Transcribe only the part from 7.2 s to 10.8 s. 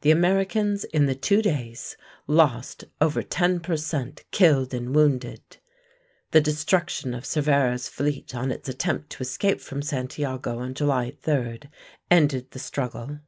Cervera's fleet on its attempt to escape from Santiago on